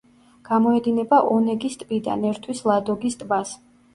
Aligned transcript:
გამოედინება 0.47 1.19
ონეგის 1.33 1.77
ტბიდან, 1.83 2.25
ერთვის 2.31 2.65
ლადოგის 2.71 3.21
ტბას. 3.23 3.55